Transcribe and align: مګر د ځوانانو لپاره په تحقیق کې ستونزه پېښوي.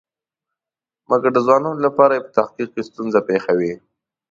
مګر 1.09 1.29
د 1.33 1.37
ځوانانو 1.45 1.83
لپاره 1.85 2.13
په 2.25 2.29
تحقیق 2.37 2.69
کې 2.75 2.87
ستونزه 2.89 3.19
پېښوي. 3.29 3.73